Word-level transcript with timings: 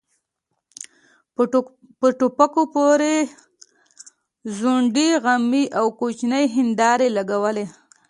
په 1.99 2.07
ټوپکو 2.19 2.63
پورې 2.73 3.15
ځونډۍ 4.57 5.09
غمي 5.23 5.63
او 5.79 5.85
کوچنۍ 5.99 6.45
هيندارې 6.55 7.07
لګوي. 7.17 7.65